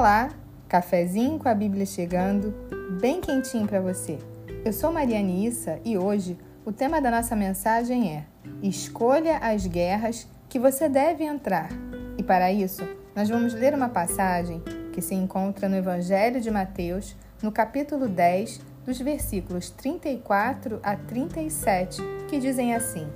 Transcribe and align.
Olá, 0.00 0.30
cafezinho 0.66 1.38
com 1.38 1.46
a 1.46 1.54
Bíblia 1.54 1.84
chegando, 1.84 2.54
bem 3.02 3.20
quentinho 3.20 3.66
para 3.66 3.82
você. 3.82 4.18
Eu 4.64 4.72
sou 4.72 4.90
Mariane 4.90 5.46
Issa 5.46 5.78
e 5.84 5.98
hoje 5.98 6.38
o 6.64 6.72
tema 6.72 7.02
da 7.02 7.10
nossa 7.10 7.36
mensagem 7.36 8.16
é 8.16 8.24
Escolha 8.62 9.36
as 9.36 9.66
guerras 9.66 10.26
que 10.48 10.58
você 10.58 10.88
deve 10.88 11.22
entrar. 11.22 11.68
E 12.16 12.22
para 12.22 12.50
isso, 12.50 12.82
nós 13.14 13.28
vamos 13.28 13.52
ler 13.52 13.74
uma 13.74 13.90
passagem 13.90 14.62
que 14.90 15.02
se 15.02 15.14
encontra 15.14 15.68
no 15.68 15.76
Evangelho 15.76 16.40
de 16.40 16.50
Mateus, 16.50 17.14
no 17.42 17.52
capítulo 17.52 18.08
10, 18.08 18.58
dos 18.86 18.98
versículos 18.98 19.68
34 19.68 20.80
a 20.82 20.96
37, 20.96 22.00
que 22.26 22.40
dizem 22.40 22.74
assim: 22.74 23.06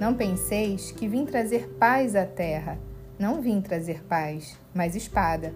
Não 0.00 0.12
penseis 0.12 0.90
que 0.90 1.06
vim 1.06 1.26
trazer 1.26 1.68
paz 1.78 2.16
à 2.16 2.26
terra. 2.26 2.76
Não 3.16 3.40
vim 3.40 3.60
trazer 3.60 4.02
paz, 4.02 4.58
mas 4.74 4.96
espada, 4.96 5.54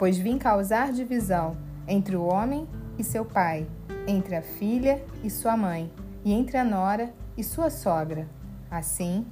pois 0.00 0.16
vim 0.16 0.38
causar 0.38 0.92
divisão 0.92 1.58
entre 1.86 2.16
o 2.16 2.24
homem 2.24 2.66
e 2.98 3.04
seu 3.04 3.22
pai, 3.22 3.66
entre 4.06 4.34
a 4.34 4.40
filha 4.40 5.04
e 5.22 5.28
sua 5.28 5.58
mãe, 5.58 5.92
e 6.24 6.32
entre 6.32 6.56
a 6.56 6.64
nora 6.64 7.12
e 7.36 7.44
sua 7.44 7.68
sogra. 7.68 8.26
Assim, 8.70 9.26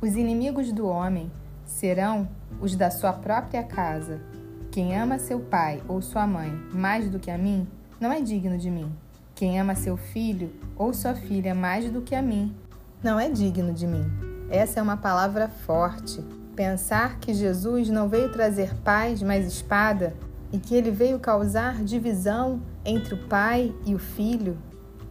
os 0.00 0.14
inimigos 0.14 0.72
do 0.72 0.86
homem 0.86 1.28
serão 1.66 2.28
os 2.60 2.76
da 2.76 2.88
sua 2.88 3.12
própria 3.12 3.64
casa. 3.64 4.20
Quem 4.70 4.96
ama 4.96 5.18
seu 5.18 5.40
pai 5.40 5.82
ou 5.88 6.00
sua 6.00 6.24
mãe 6.24 6.52
mais 6.72 7.10
do 7.10 7.18
que 7.18 7.30
a 7.30 7.36
mim, 7.36 7.66
não 7.98 8.12
é 8.12 8.20
digno 8.20 8.56
de 8.56 8.70
mim. 8.70 8.92
Quem 9.34 9.58
ama 9.58 9.74
seu 9.74 9.96
filho 9.96 10.52
ou 10.76 10.94
sua 10.94 11.16
filha 11.16 11.52
mais 11.52 11.90
do 11.90 12.00
que 12.00 12.14
a 12.14 12.22
mim, 12.22 12.54
não 13.02 13.18
é 13.18 13.28
digno 13.28 13.72
de 13.72 13.88
mim. 13.88 14.04
Essa 14.48 14.78
é 14.78 14.82
uma 14.84 14.96
palavra 14.96 15.48
forte. 15.48 16.24
Pensar 16.62 17.18
que 17.18 17.34
Jesus 17.34 17.90
não 17.90 18.08
veio 18.08 18.30
trazer 18.30 18.72
paz, 18.84 19.20
mas 19.20 19.48
espada, 19.48 20.14
e 20.52 20.58
que 20.58 20.76
ele 20.76 20.92
veio 20.92 21.18
causar 21.18 21.82
divisão 21.82 22.62
entre 22.84 23.14
o 23.14 23.26
pai 23.26 23.74
e 23.84 23.96
o 23.96 23.98
filho, 23.98 24.56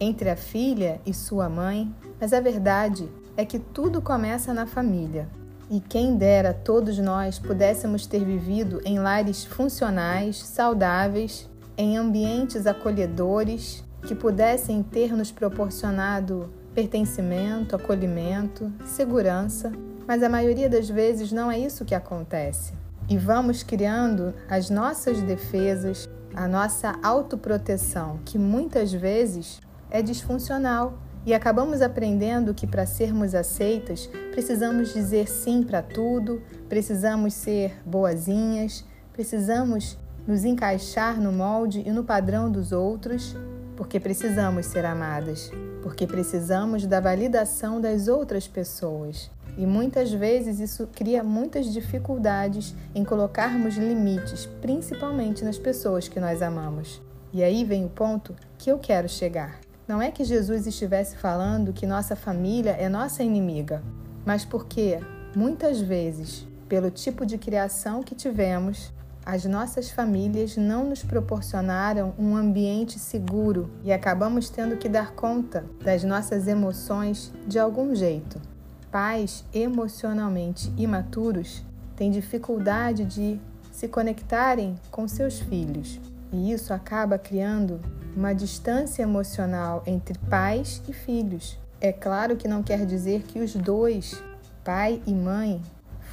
entre 0.00 0.30
a 0.30 0.34
filha 0.34 0.98
e 1.04 1.12
sua 1.12 1.50
mãe. 1.50 1.94
Mas 2.18 2.32
a 2.32 2.40
verdade 2.40 3.06
é 3.36 3.44
que 3.44 3.58
tudo 3.58 4.00
começa 4.00 4.54
na 4.54 4.64
família. 4.64 5.28
E 5.70 5.78
quem 5.78 6.16
dera 6.16 6.54
todos 6.54 6.96
nós 6.96 7.38
pudéssemos 7.38 8.06
ter 8.06 8.24
vivido 8.24 8.80
em 8.82 8.98
lares 8.98 9.44
funcionais, 9.44 10.38
saudáveis, 10.38 11.50
em 11.76 11.98
ambientes 11.98 12.66
acolhedores, 12.66 13.84
que 14.06 14.14
pudessem 14.14 14.82
ter 14.82 15.14
nos 15.14 15.30
proporcionado 15.30 16.50
pertencimento, 16.74 17.76
acolhimento, 17.76 18.72
segurança, 18.86 19.70
mas 20.06 20.22
a 20.22 20.28
maioria 20.28 20.68
das 20.68 20.88
vezes 20.88 21.32
não 21.32 21.50
é 21.50 21.58
isso 21.58 21.84
que 21.84 21.94
acontece. 21.94 22.72
E 23.08 23.16
vamos 23.16 23.62
criando 23.62 24.34
as 24.48 24.70
nossas 24.70 25.20
defesas, 25.22 26.08
a 26.34 26.46
nossa 26.46 26.98
autoproteção, 27.02 28.20
que 28.24 28.38
muitas 28.38 28.92
vezes 28.92 29.60
é 29.90 30.02
disfuncional. 30.02 30.98
E 31.24 31.32
acabamos 31.32 31.80
aprendendo 31.80 32.52
que 32.52 32.66
para 32.66 32.84
sermos 32.84 33.32
aceitas, 33.34 34.08
precisamos 34.32 34.92
dizer 34.92 35.28
sim 35.28 35.62
para 35.62 35.80
tudo, 35.80 36.42
precisamos 36.68 37.34
ser 37.34 37.80
boazinhas, 37.86 38.84
precisamos 39.12 39.96
nos 40.26 40.44
encaixar 40.44 41.20
no 41.20 41.30
molde 41.30 41.82
e 41.86 41.92
no 41.92 42.02
padrão 42.02 42.50
dos 42.50 42.72
outros 42.72 43.36
porque 43.76 43.98
precisamos 43.98 44.66
ser 44.66 44.84
amadas, 44.84 45.50
porque 45.82 46.06
precisamos 46.06 46.86
da 46.86 47.00
validação 47.00 47.80
das 47.80 48.06
outras 48.06 48.46
pessoas. 48.46 49.30
E 49.56 49.66
muitas 49.66 50.12
vezes 50.12 50.60
isso 50.60 50.88
cria 50.92 51.22
muitas 51.22 51.72
dificuldades 51.72 52.74
em 52.94 53.04
colocarmos 53.04 53.76
limites, 53.76 54.46
principalmente 54.60 55.44
nas 55.44 55.58
pessoas 55.58 56.08
que 56.08 56.18
nós 56.18 56.40
amamos. 56.40 57.02
E 57.32 57.42
aí 57.42 57.64
vem 57.64 57.84
o 57.84 57.90
ponto 57.90 58.34
que 58.58 58.70
eu 58.70 58.78
quero 58.78 59.08
chegar. 59.08 59.60
Não 59.86 60.00
é 60.00 60.10
que 60.10 60.24
Jesus 60.24 60.66
estivesse 60.66 61.16
falando 61.16 61.72
que 61.72 61.86
nossa 61.86 62.16
família 62.16 62.72
é 62.72 62.88
nossa 62.88 63.22
inimiga, 63.22 63.82
mas 64.24 64.44
porque 64.44 64.98
muitas 65.34 65.80
vezes, 65.80 66.46
pelo 66.68 66.90
tipo 66.90 67.26
de 67.26 67.36
criação 67.36 68.02
que 68.02 68.14
tivemos, 68.14 68.92
as 69.24 69.44
nossas 69.44 69.90
famílias 69.90 70.56
não 70.56 70.84
nos 70.88 71.02
proporcionaram 71.02 72.12
um 72.18 72.36
ambiente 72.36 72.98
seguro 72.98 73.70
e 73.84 73.92
acabamos 73.92 74.50
tendo 74.50 74.76
que 74.76 74.88
dar 74.88 75.12
conta 75.12 75.64
das 75.82 76.02
nossas 76.02 76.48
emoções 76.48 77.32
de 77.46 77.58
algum 77.58 77.94
jeito. 77.94 78.51
Pais 78.92 79.42
emocionalmente 79.54 80.70
imaturos 80.76 81.64
têm 81.96 82.10
dificuldade 82.10 83.06
de 83.06 83.40
se 83.70 83.88
conectarem 83.88 84.76
com 84.90 85.08
seus 85.08 85.40
filhos, 85.40 85.98
e 86.30 86.52
isso 86.52 86.74
acaba 86.74 87.16
criando 87.16 87.80
uma 88.14 88.34
distância 88.34 89.02
emocional 89.02 89.82
entre 89.86 90.18
pais 90.28 90.82
e 90.86 90.92
filhos. 90.92 91.58
É 91.80 91.90
claro 91.90 92.36
que 92.36 92.46
não 92.46 92.62
quer 92.62 92.84
dizer 92.84 93.22
que 93.22 93.38
os 93.40 93.54
dois, 93.54 94.22
pai 94.62 95.00
e 95.06 95.14
mãe, 95.14 95.62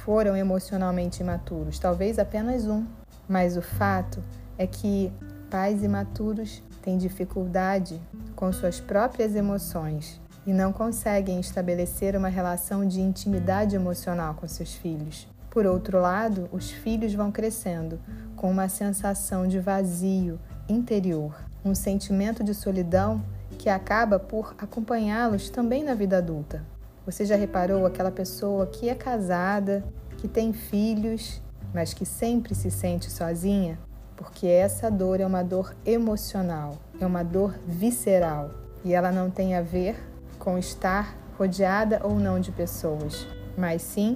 foram 0.02 0.34
emocionalmente 0.34 1.22
imaturos, 1.22 1.78
talvez 1.78 2.18
apenas 2.18 2.66
um. 2.66 2.86
Mas 3.28 3.58
o 3.58 3.62
fato 3.62 4.24
é 4.56 4.66
que 4.66 5.12
pais 5.50 5.82
imaturos 5.82 6.62
têm 6.80 6.96
dificuldade 6.96 8.00
com 8.34 8.50
suas 8.50 8.80
próprias 8.80 9.34
emoções 9.34 10.18
e 10.50 10.52
não 10.52 10.72
conseguem 10.72 11.38
estabelecer 11.38 12.16
uma 12.16 12.26
relação 12.26 12.84
de 12.84 13.00
intimidade 13.00 13.76
emocional 13.76 14.34
com 14.34 14.48
seus 14.48 14.74
filhos. 14.74 15.28
Por 15.48 15.64
outro 15.64 16.00
lado, 16.00 16.48
os 16.50 16.72
filhos 16.72 17.14
vão 17.14 17.30
crescendo 17.30 18.00
com 18.34 18.50
uma 18.50 18.68
sensação 18.68 19.46
de 19.46 19.60
vazio 19.60 20.40
interior, 20.68 21.36
um 21.64 21.72
sentimento 21.72 22.42
de 22.42 22.52
solidão 22.52 23.24
que 23.58 23.68
acaba 23.68 24.18
por 24.18 24.56
acompanhá-los 24.58 25.50
também 25.50 25.84
na 25.84 25.94
vida 25.94 26.18
adulta. 26.18 26.64
Você 27.06 27.24
já 27.24 27.36
reparou 27.36 27.86
aquela 27.86 28.10
pessoa 28.10 28.66
que 28.66 28.88
é 28.88 28.94
casada, 28.96 29.84
que 30.16 30.26
tem 30.26 30.52
filhos 30.52 31.40
mas 31.72 31.94
que 31.94 32.04
sempre 32.04 32.52
se 32.52 32.68
sente 32.68 33.08
sozinha, 33.08 33.78
porque 34.16 34.48
essa 34.48 34.90
dor 34.90 35.20
é 35.20 35.24
uma 35.24 35.44
dor 35.44 35.72
emocional, 35.86 36.76
é 37.00 37.06
uma 37.06 37.22
dor 37.22 37.56
visceral 37.64 38.50
e 38.84 38.92
ela 38.92 39.12
não 39.12 39.30
tem 39.30 39.54
a 39.54 39.62
ver 39.62 40.09
com 40.40 40.58
estar 40.58 41.16
rodeada 41.38 42.00
ou 42.02 42.18
não 42.18 42.40
de 42.40 42.50
pessoas, 42.50 43.28
mas 43.56 43.82
sim 43.82 44.14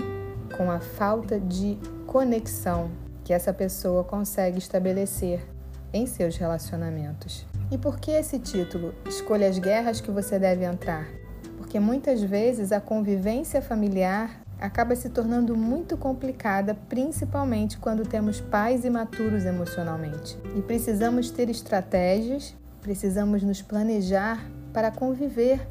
com 0.56 0.70
a 0.70 0.80
falta 0.80 1.38
de 1.38 1.78
conexão 2.06 2.90
que 3.22 3.32
essa 3.32 3.52
pessoa 3.52 4.02
consegue 4.02 4.58
estabelecer 4.58 5.46
em 5.92 6.06
seus 6.06 6.36
relacionamentos. 6.36 7.46
E 7.70 7.78
por 7.78 7.98
que 7.98 8.10
esse 8.10 8.38
título? 8.38 8.94
Escolha 9.06 9.48
as 9.48 9.58
guerras 9.58 10.00
que 10.00 10.10
você 10.10 10.38
deve 10.38 10.64
entrar. 10.64 11.06
Porque 11.56 11.78
muitas 11.80 12.22
vezes 12.22 12.72
a 12.72 12.80
convivência 12.80 13.62
familiar 13.62 14.42
acaba 14.60 14.94
se 14.94 15.08
tornando 15.08 15.56
muito 15.56 15.96
complicada, 15.96 16.74
principalmente 16.88 17.78
quando 17.78 18.06
temos 18.06 18.40
pais 18.40 18.84
imaturos 18.84 19.44
emocionalmente. 19.44 20.38
E 20.56 20.62
precisamos 20.62 21.30
ter 21.30 21.48
estratégias, 21.48 22.54
precisamos 22.80 23.42
nos 23.42 23.62
planejar 23.62 24.44
para 24.72 24.90
conviver 24.90 25.66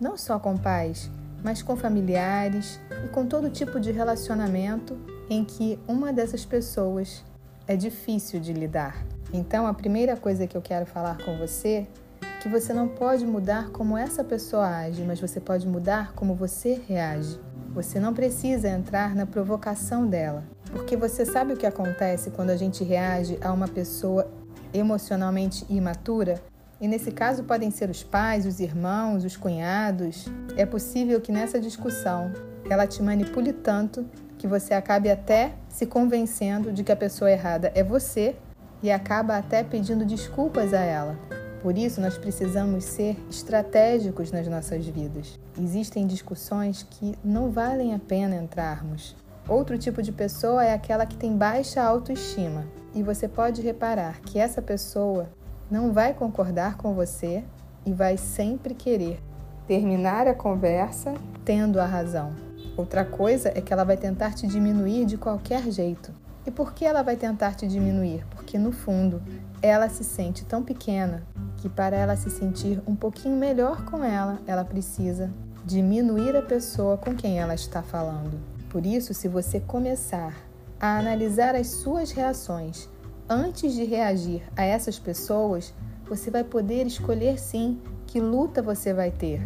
não 0.00 0.16
só 0.16 0.38
com 0.38 0.56
pais, 0.56 1.10
mas 1.42 1.62
com 1.62 1.76
familiares 1.76 2.80
e 3.04 3.08
com 3.08 3.26
todo 3.26 3.50
tipo 3.50 3.78
de 3.78 3.92
relacionamento 3.92 4.96
em 5.28 5.44
que 5.44 5.78
uma 5.86 6.12
dessas 6.12 6.44
pessoas 6.44 7.24
é 7.66 7.76
difícil 7.76 8.40
de 8.40 8.52
lidar. 8.52 9.04
Então, 9.32 9.66
a 9.66 9.74
primeira 9.74 10.16
coisa 10.16 10.46
que 10.46 10.56
eu 10.56 10.62
quero 10.62 10.86
falar 10.86 11.18
com 11.24 11.36
você 11.36 11.86
é 12.22 12.26
que 12.40 12.48
você 12.48 12.72
não 12.72 12.86
pode 12.86 13.26
mudar 13.26 13.70
como 13.70 13.96
essa 13.96 14.22
pessoa 14.22 14.68
age, 14.68 15.02
mas 15.02 15.20
você 15.20 15.40
pode 15.40 15.66
mudar 15.66 16.12
como 16.12 16.34
você 16.34 16.80
reage. 16.86 17.40
Você 17.74 17.98
não 17.98 18.14
precisa 18.14 18.68
entrar 18.68 19.14
na 19.14 19.26
provocação 19.26 20.06
dela, 20.06 20.44
porque 20.70 20.96
você 20.96 21.26
sabe 21.26 21.54
o 21.54 21.56
que 21.56 21.66
acontece 21.66 22.30
quando 22.30 22.50
a 22.50 22.56
gente 22.56 22.84
reage 22.84 23.38
a 23.42 23.52
uma 23.52 23.68
pessoa 23.68 24.30
emocionalmente 24.72 25.66
imatura? 25.68 26.40
E 26.80 26.86
nesse 26.86 27.10
caso 27.10 27.44
podem 27.44 27.70
ser 27.70 27.88
os 27.88 28.02
pais, 28.02 28.44
os 28.44 28.60
irmãos, 28.60 29.24
os 29.24 29.36
cunhados. 29.36 30.26
É 30.56 30.66
possível 30.66 31.20
que 31.20 31.32
nessa 31.32 31.58
discussão 31.58 32.32
ela 32.68 32.86
te 32.86 33.02
manipule 33.02 33.52
tanto 33.52 34.06
que 34.36 34.46
você 34.46 34.74
acabe 34.74 35.10
até 35.10 35.54
se 35.68 35.86
convencendo 35.86 36.72
de 36.72 36.84
que 36.84 36.92
a 36.92 36.96
pessoa 36.96 37.30
errada 37.30 37.72
é 37.74 37.82
você 37.82 38.36
e 38.82 38.90
acaba 38.90 39.36
até 39.36 39.62
pedindo 39.62 40.04
desculpas 40.04 40.74
a 40.74 40.80
ela. 40.80 41.18
Por 41.62 41.76
isso, 41.76 42.00
nós 42.00 42.16
precisamos 42.18 42.84
ser 42.84 43.16
estratégicos 43.30 44.30
nas 44.30 44.46
nossas 44.46 44.86
vidas. 44.86 45.38
Existem 45.58 46.06
discussões 46.06 46.86
que 46.88 47.14
não 47.24 47.50
valem 47.50 47.94
a 47.94 47.98
pena 47.98 48.36
entrarmos. 48.36 49.16
Outro 49.48 49.78
tipo 49.78 50.02
de 50.02 50.12
pessoa 50.12 50.64
é 50.64 50.74
aquela 50.74 51.06
que 51.06 51.16
tem 51.16 51.36
baixa 51.36 51.82
autoestima. 51.82 52.64
E 52.94 53.02
você 53.02 53.26
pode 53.26 53.62
reparar 53.62 54.20
que 54.20 54.38
essa 54.38 54.62
pessoa 54.62 55.28
não 55.70 55.92
vai 55.92 56.14
concordar 56.14 56.76
com 56.76 56.94
você 56.94 57.44
e 57.84 57.92
vai 57.92 58.16
sempre 58.16 58.74
querer 58.74 59.22
terminar 59.66 60.26
a 60.26 60.34
conversa 60.34 61.14
tendo 61.44 61.80
a 61.80 61.86
razão. 61.86 62.32
Outra 62.76 63.04
coisa 63.04 63.50
é 63.54 63.60
que 63.60 63.72
ela 63.72 63.84
vai 63.84 63.96
tentar 63.96 64.34
te 64.34 64.46
diminuir 64.46 65.06
de 65.06 65.16
qualquer 65.16 65.62
jeito. 65.70 66.12
E 66.46 66.50
por 66.50 66.72
que 66.72 66.84
ela 66.84 67.02
vai 67.02 67.16
tentar 67.16 67.54
te 67.54 67.66
diminuir? 67.66 68.24
Porque 68.30 68.58
no 68.58 68.70
fundo 68.70 69.22
ela 69.60 69.88
se 69.88 70.04
sente 70.04 70.44
tão 70.44 70.62
pequena 70.62 71.24
que 71.56 71.68
para 71.68 71.96
ela 71.96 72.16
se 72.16 72.30
sentir 72.30 72.80
um 72.86 72.94
pouquinho 72.94 73.36
melhor 73.36 73.84
com 73.84 74.04
ela, 74.04 74.38
ela 74.46 74.64
precisa 74.64 75.32
diminuir 75.64 76.36
a 76.36 76.42
pessoa 76.42 76.96
com 76.96 77.14
quem 77.14 77.40
ela 77.40 77.54
está 77.54 77.82
falando. 77.82 78.38
Por 78.68 78.86
isso, 78.86 79.12
se 79.14 79.26
você 79.26 79.58
começar 79.58 80.34
a 80.78 80.98
analisar 80.98 81.56
as 81.56 81.68
suas 81.68 82.12
reações 82.12 82.88
antes 83.28 83.74
de 83.74 83.84
reagir 83.84 84.42
a 84.56 84.64
essas 84.64 84.98
pessoas, 84.98 85.74
você 86.08 86.30
vai 86.30 86.44
poder 86.44 86.86
escolher 86.86 87.38
sim 87.38 87.80
que 88.06 88.20
luta 88.20 88.62
você 88.62 88.94
vai 88.94 89.10
ter, 89.10 89.42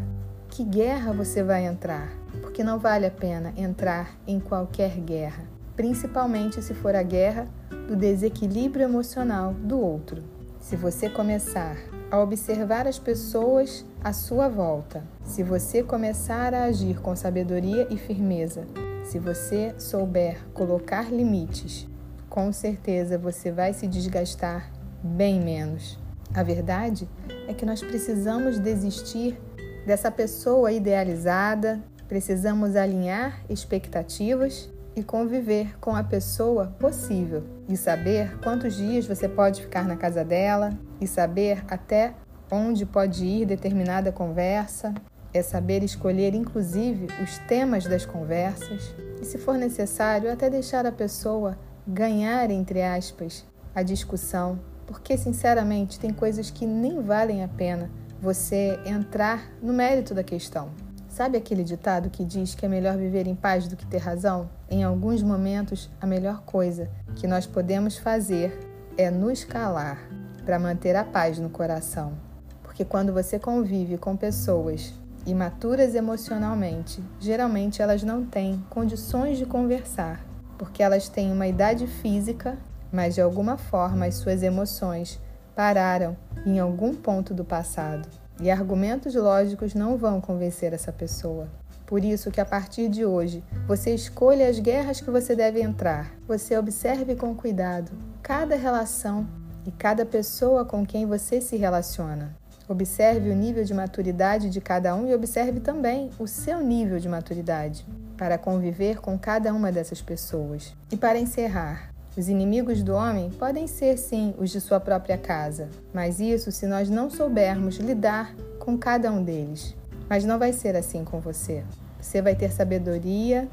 que 0.50 0.62
guerra 0.62 1.12
você 1.12 1.43
vai 1.43 1.65
entrar, 1.65 2.12
porque 2.43 2.62
não 2.62 2.79
vale 2.79 3.06
a 3.06 3.11
pena 3.11 3.53
entrar 3.56 4.17
em 4.27 4.38
qualquer 4.38 4.99
guerra, 5.00 5.44
principalmente 5.75 6.62
se 6.62 6.75
for 6.75 6.94
a 6.94 7.03
guerra 7.03 7.49
do 7.88 7.97
desequilíbrio 7.97 8.85
emocional 8.85 9.55
do 9.55 9.81
outro. 9.81 10.23
Se 10.61 10.76
você 10.76 11.09
começar 11.09 11.76
a 12.11 12.21
observar 12.21 12.87
as 12.87 12.99
pessoas 12.99 13.85
à 14.05 14.12
sua 14.12 14.49
volta, 14.49 15.03
se 15.25 15.43
você 15.43 15.83
começar 15.83 16.53
a 16.53 16.65
agir 16.65 17.00
com 17.00 17.17
sabedoria 17.17 17.87
e 17.91 17.97
firmeza, 17.97 18.67
se 19.05 19.19
você 19.19 19.75
souber 19.79 20.47
colocar 20.53 21.11
limites, 21.11 21.88
com 22.31 22.53
certeza 22.53 23.19
você 23.19 23.50
vai 23.50 23.75
se 23.75 23.88
desgastar 23.88 24.71
bem 25.03 25.41
menos. 25.41 25.99
A 26.32 26.44
verdade 26.44 27.09
é 27.49 27.53
que 27.53 27.67
nós 27.67 27.82
precisamos 27.82 28.61
desistir 28.61 29.37
dessa 29.85 30.11
pessoa 30.12 30.71
idealizada, 30.71 31.82
precisamos 32.06 32.77
alinhar 32.77 33.43
expectativas 33.50 34.71
e 34.94 35.03
conviver 35.03 35.77
com 35.81 35.94
a 35.94 36.05
pessoa 36.05 36.69
possível 36.79 37.43
e 37.69 37.77
saber 37.77 38.38
quantos 38.38 38.76
dias 38.76 39.06
você 39.06 39.29
pode 39.29 39.62
ficar 39.62 39.87
na 39.87 39.97
casa 39.97 40.25
dela 40.25 40.71
e 41.00 41.06
saber 41.09 41.65
até 41.69 42.15
onde 42.50 42.87
pode 42.87 43.25
ir 43.25 43.47
determinada 43.47 44.12
conversa. 44.12 44.94
É 45.33 45.43
saber 45.43 45.85
escolher, 45.85 46.35
inclusive, 46.35 47.06
os 47.23 47.38
temas 47.38 47.85
das 47.85 48.05
conversas 48.05 48.93
e, 49.23 49.25
se 49.25 49.38
for 49.38 49.56
necessário, 49.56 50.31
até 50.31 50.50
deixar 50.50 50.85
a 50.85 50.91
pessoa 50.91 51.56
ganhar, 51.87 52.50
entre 52.50 52.82
aspas, 52.82 53.44
a 53.75 53.82
discussão 53.82 54.59
porque 54.91 55.17
sinceramente 55.17 56.00
tem 56.00 56.12
coisas 56.12 56.50
que 56.50 56.67
nem 56.67 57.00
valem 57.00 57.44
a 57.44 57.49
pena 57.49 57.88
você 58.21 58.77
entrar 58.85 59.49
no 59.62 59.73
mérito 59.73 60.12
da 60.12 60.25
questão. 60.25 60.71
Sabe 61.09 61.38
aquele 61.38 61.62
ditado 61.62 62.11
que 62.11 62.25
diz 62.25 62.56
que 62.56 62.67
é 62.67 62.69
melhor 62.69 62.97
viver 62.97 63.29
em 63.29 63.37
paz 63.37 63.69
do 63.69 63.77
que 63.77 63.87
ter 63.87 63.99
razão? 63.99 64.50
Em 64.69 64.82
alguns 64.82 65.23
momentos, 65.23 65.88
a 66.00 66.06
melhor 66.06 66.43
coisa 66.43 66.91
que 67.15 67.29
nós 67.29 67.47
podemos 67.47 67.99
fazer 67.99 68.59
é 68.99 69.12
nos 69.12 69.44
calar 69.44 70.09
para 70.44 70.59
manter 70.59 70.97
a 70.97 71.05
paz 71.05 71.38
no 71.38 71.50
coração. 71.50 72.15
Porque 72.61 72.85
quando 72.85 73.12
você 73.12 73.38
convive 73.38 73.97
com 73.97 74.17
pessoas 74.17 74.93
imaturas 75.25 75.94
emocionalmente, 75.94 77.00
geralmente 77.21 77.81
elas 77.81 78.03
não 78.03 78.25
têm 78.26 78.61
condições 78.69 79.38
de 79.38 79.47
conversar, 79.47 80.26
porque 80.61 80.83
elas 80.83 81.09
têm 81.09 81.33
uma 81.33 81.47
idade 81.47 81.87
física 81.87 82.59
mas 82.93 83.15
de 83.15 83.21
alguma 83.21 83.57
forma 83.57 84.07
as 84.07 84.17
suas 84.17 84.43
emoções 84.43 85.21
pararam 85.55 86.17
em 86.45 86.59
algum 86.59 86.95
ponto 86.95 87.33
do 87.35 87.45
passado 87.45 88.09
e 88.41 88.51
argumentos 88.51 89.15
lógicos 89.15 89.75
não 89.75 89.97
vão 89.97 90.21
convencer 90.21 90.73
essa 90.73 90.91
pessoa. 90.91 91.49
Por 91.87 92.05
isso 92.05 92.31
que 92.31 92.41
a 92.41 92.47
partir 92.47 92.89
de 92.89 93.05
hoje, 93.05 93.45
você 93.67 93.93
escolha 93.93 94.49
as 94.49 94.59
guerras 94.59 95.01
que 95.01 95.11
você 95.11 95.35
deve 95.35 95.61
entrar. 95.61 96.15
Você 96.27 96.57
observe 96.57 97.17
com 97.17 97.35
cuidado 97.35 97.91
cada 98.23 98.57
relação 98.57 99.27
e 99.67 99.71
cada 99.71 100.07
pessoa 100.07 100.65
com 100.65 100.87
quem 100.87 101.05
você 101.05 101.41
se 101.41 101.57
relaciona. 101.57 102.35
Observe 102.67 103.29
o 103.29 103.35
nível 103.35 103.65
de 103.65 103.75
maturidade 103.75 104.49
de 104.49 104.61
cada 104.61 104.95
um 104.95 105.07
e 105.07 105.15
observe 105.15 105.61
também 105.61 106.11
o 106.19 106.27
seu 106.27 106.61
nível 106.61 106.99
de 106.99 107.09
maturidade 107.09 107.85
para 108.21 108.37
conviver 108.37 109.01
com 109.01 109.19
cada 109.19 109.51
uma 109.55 109.73
dessas 109.73 110.03
pessoas. 110.03 110.77
E 110.93 110.97
para 110.97 111.19
encerrar, 111.19 111.91
os 112.15 112.29
inimigos 112.29 112.83
do 112.83 112.93
homem 112.93 113.31
podem 113.31 113.67
ser, 113.67 113.97
sim, 113.97 114.35
os 114.37 114.51
de 114.51 114.61
sua 114.61 114.79
própria 114.79 115.17
casa, 115.17 115.71
mas 115.91 116.21
isso 116.21 116.53
se 116.53 116.67
nós 116.67 116.91
não 116.91 117.09
soubermos 117.09 117.77
lidar 117.77 118.35
com 118.59 118.77
cada 118.77 119.11
um 119.11 119.25
deles. 119.25 119.75
Mas 120.07 120.23
não 120.23 120.39
vai 120.39 120.53
ser 120.53 120.77
assim 120.77 121.03
com 121.03 121.19
você. 121.19 121.65
Você 121.99 122.21
vai 122.21 122.35
ter 122.35 122.53
sabedoria, 122.53 123.49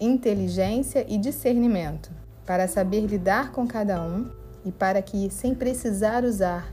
inteligência 0.00 1.04
e 1.08 1.18
discernimento 1.18 2.12
para 2.46 2.68
saber 2.68 3.00
lidar 3.00 3.50
com 3.50 3.66
cada 3.66 4.00
um 4.00 4.30
e 4.64 4.70
para 4.70 5.02
que, 5.02 5.28
sem 5.28 5.56
precisar 5.56 6.22
usar 6.22 6.72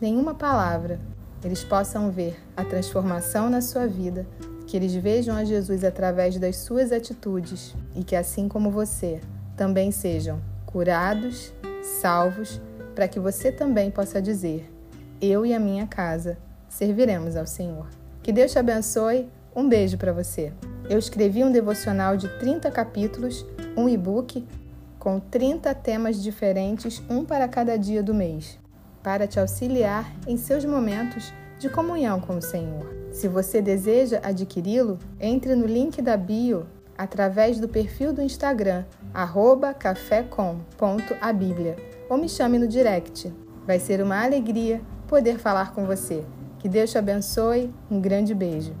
nenhuma 0.00 0.34
palavra, 0.34 0.98
eles 1.44 1.62
possam 1.62 2.10
ver 2.10 2.36
a 2.56 2.64
transformação 2.64 3.48
na 3.48 3.60
sua 3.60 3.86
vida, 3.86 4.26
que 4.72 4.76
eles 4.78 4.94
vejam 4.94 5.36
a 5.36 5.44
Jesus 5.44 5.84
através 5.84 6.38
das 6.38 6.56
suas 6.56 6.92
atitudes 6.92 7.74
e 7.94 8.02
que, 8.02 8.16
assim 8.16 8.48
como 8.48 8.70
você, 8.70 9.20
também 9.54 9.90
sejam 9.90 10.40
curados, 10.64 11.52
salvos, 12.00 12.58
para 12.94 13.06
que 13.06 13.20
você 13.20 13.52
também 13.52 13.90
possa 13.90 14.22
dizer: 14.22 14.72
Eu 15.20 15.44
e 15.44 15.52
a 15.52 15.60
minha 15.60 15.86
casa 15.86 16.38
serviremos 16.70 17.36
ao 17.36 17.46
Senhor. 17.46 17.86
Que 18.22 18.32
Deus 18.32 18.52
te 18.52 18.58
abençoe. 18.58 19.28
Um 19.54 19.68
beijo 19.68 19.98
para 19.98 20.10
você. 20.10 20.54
Eu 20.88 20.98
escrevi 20.98 21.44
um 21.44 21.52
devocional 21.52 22.16
de 22.16 22.28
30 22.38 22.70
capítulos, 22.70 23.44
um 23.76 23.86
e-book 23.90 24.42
com 24.98 25.20
30 25.20 25.74
temas 25.74 26.22
diferentes, 26.22 27.02
um 27.10 27.26
para 27.26 27.46
cada 27.46 27.76
dia 27.76 28.02
do 28.02 28.14
mês, 28.14 28.58
para 29.02 29.26
te 29.26 29.38
auxiliar 29.38 30.10
em 30.26 30.38
seus 30.38 30.64
momentos 30.64 31.30
de 31.58 31.68
comunhão 31.68 32.18
com 32.18 32.38
o 32.38 32.42
Senhor. 32.42 33.01
Se 33.12 33.28
você 33.28 33.62
deseja 33.62 34.20
adquiri-lo, 34.22 34.98
entre 35.20 35.54
no 35.54 35.66
link 35.66 36.00
da 36.00 36.16
bio 36.16 36.66
através 36.96 37.60
do 37.60 37.68
perfil 37.68 38.12
do 38.12 38.22
Instagram, 38.22 38.84
cafécom.abíblia, 39.78 41.76
ou 42.08 42.16
me 42.16 42.28
chame 42.28 42.58
no 42.58 42.66
direct. 42.66 43.32
Vai 43.66 43.78
ser 43.78 44.02
uma 44.02 44.22
alegria 44.22 44.80
poder 45.06 45.38
falar 45.38 45.72
com 45.74 45.84
você. 45.84 46.24
Que 46.58 46.68
Deus 46.68 46.90
te 46.90 46.98
abençoe. 46.98 47.72
Um 47.90 48.00
grande 48.00 48.34
beijo. 48.34 48.74